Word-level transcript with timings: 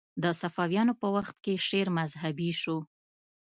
د 0.23 0.25
صفویانو 0.41 0.93
په 1.01 1.07
وخت 1.15 1.35
کې 1.43 1.53
شعر 1.67 1.87
مذهبي 1.99 2.51
شو 2.61 2.77